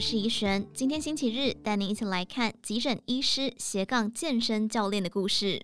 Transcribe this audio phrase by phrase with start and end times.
[0.00, 0.66] 是怡璇。
[0.72, 5.60] 今天星期日，带您一起来看急诊医师斜杠健身教练的故事。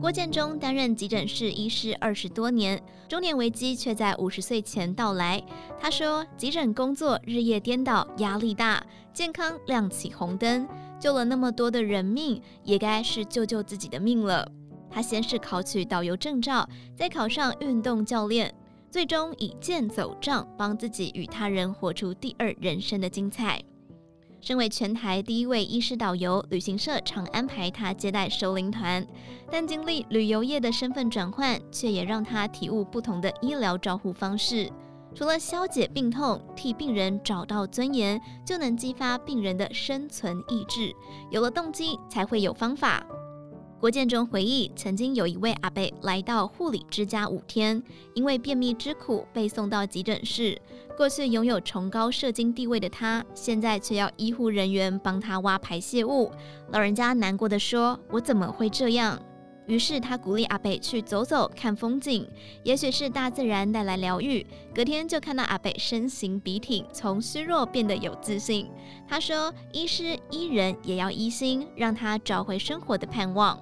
[0.00, 5.40] 郭建中担任急诊室医师二十多年，中年危机却在五十岁前到来。
[5.78, 10.68] 他说：“急诊工作日夜颠倒，压力大，健康亮起红灯，
[11.00, 14.50] 救了那么多的人命，也该是救救自己的命了。”
[14.90, 18.54] 他先是考取导游证照，再考上运动教练，
[18.92, 23.58] 最终以剑走杖帮自己与他人活出第二人生的精彩。
[24.42, 29.06] 身为全台第一位医师导游，旅行社常安排他接待熟龄团，
[29.50, 34.70] 但经历旅游业的身份转换，却也让他体悟不同的医疗照护方式。
[35.14, 40.94] 除了消解病痛，替病人找到尊严，就能激发病人的生存意志。
[41.30, 43.02] 有了动机，才会有方法。
[43.82, 47.82] 郭建中回忆，曾经有一位阿伯来到护理之家五天，
[48.14, 50.56] 因为便秘之苦被送到急诊室。
[50.96, 56.30] 过去拥有崇高社经地位的他，现在却要医护人员帮他挖排泄物。
[56.70, 59.20] 老人家难过地说：“我怎么会这样？”
[59.66, 62.24] 于是他鼓励阿伯去走走，看风景，
[62.62, 64.46] 也许是大自然带来疗愈。
[64.72, 68.70] 隔天就看到阿伯身形笔挺，从虚弱变得有自信。
[69.08, 73.58] 他说：“医师医人也要医心，让他找回生活的盼望。”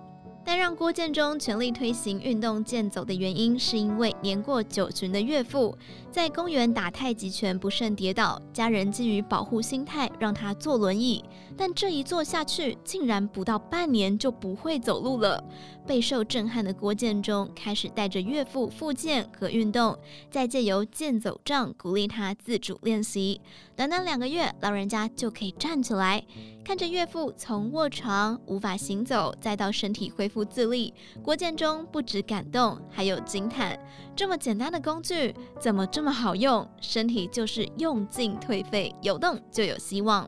[0.52, 5.78] 但让郭建中全力推行运动健走的原因，是因为年过九旬的岳父
[6.10, 11.24] 在公园打太极拳不慎跌倒，家人基于保护心态让他坐轮椅，
[11.56, 15.40] 但这一坐下去，竟然不到半年就不会走路了。
[15.86, 19.96] 备受震撼的郭建中开始带着岳父复健和运动，
[20.32, 23.40] 再借由健走杖鼓励他自主练习。
[23.76, 26.24] 短短两个月，老人家就可以站起来。
[26.62, 33.78] 看着岳父从卧床无法行走，再到身体恢复不自立，郭建中不止感动，还有惊叹：
[34.16, 36.66] 这么简单的工具，怎么这么好用？
[36.80, 40.26] 身体就是用进退废，有动就有希望。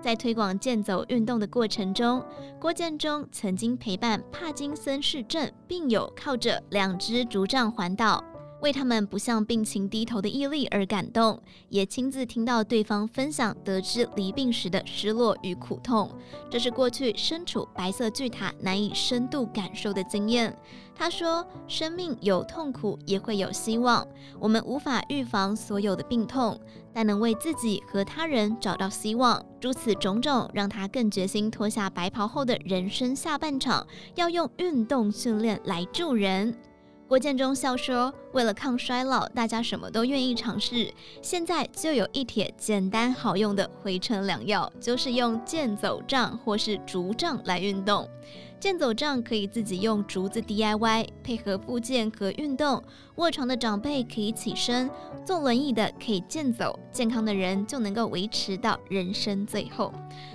[0.00, 2.24] 在推广健走运动的过程中，
[2.60, 8.22] 郭建中曾经陪伴帕金森氏症病友，靠着两只竹杖环岛。
[8.60, 16.10] 为他们不向病情低头的毅力而感动，也亲自听到对方分享得知离病时的失落与苦痛，
[16.50, 20.56] 这是过去身处白色巨塔难以深度感受的经验。
[20.94, 24.04] 他说：“生命有痛苦，也会有希望。
[24.40, 26.58] 我们无法预防所有的病痛，
[26.92, 29.40] 但能为自己和他人找到希望。
[29.60, 33.86] 诸此种种，让他更决心脱下白袍后的人生下半场，
[34.16, 36.52] 要用运动训练来助人。”
[37.08, 40.92] 郭建中笑说：“为了抗衰老，大家什么都愿意尝试。
[41.22, 48.06] 现在就有一帖简单好用的回春良药，就是用健走杖或是竹杖来运动。
[48.60, 52.82] 健走杖可以自己用竹子 DIY，配合复健和运动。
[53.14, 54.90] 卧床的长辈可以起身，
[55.24, 59.90] 坐轮椅的可以健走，健康的人就能够维持到人生最后。”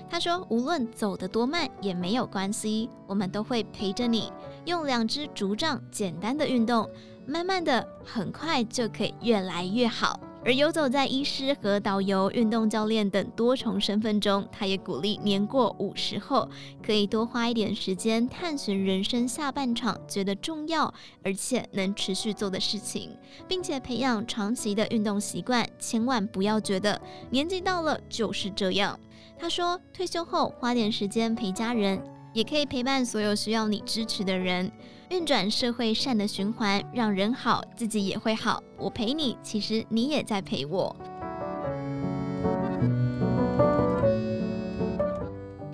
[0.10, 4.34] 他说：“无论走得多慢也没有关系，我们都会陪着你。”
[4.66, 6.90] 用两只竹杖简单的运动，
[7.26, 10.20] 慢慢的，很快就可以越来越好。
[10.46, 16.50] 而游走在医师和导游、运动教练等多重身份中，他也鼓励年过五十后
[16.86, 23.16] 可以多花一点时间探寻人生下半场觉得重要而且能持续做的事情，
[23.48, 25.66] 并且培养长期的运动习惯。
[25.80, 29.00] 千万不要觉得年纪到了就是这样。
[29.40, 32.04] 他说，退休后花点时间陪家人。
[32.34, 34.72] 也可以陪伴所有需要你支持的人，
[35.10, 38.62] 运转社会善的循环，让人好，自己也会好。
[38.78, 40.96] 我陪你，其实你也在陪我。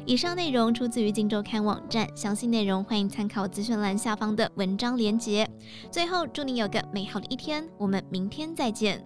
[0.05, 5.47] 以上内容出自于《镜周刊》网站，详细内容欢迎参考资讯栏下方的文章连结。
[5.91, 9.05] 最后，祝你有个美好的一天，我们明天再见。